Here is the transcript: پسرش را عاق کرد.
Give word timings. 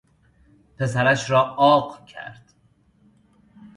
پسرش 0.77 1.29
را 1.29 1.39
عاق 1.41 2.05
کرد. 2.05 2.53